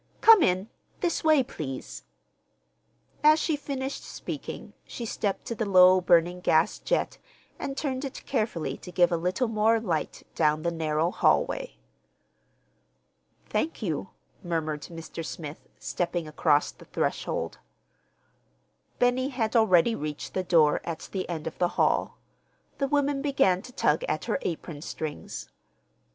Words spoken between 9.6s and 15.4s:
light down the narrow hallway. "Thank you," murmured Mr.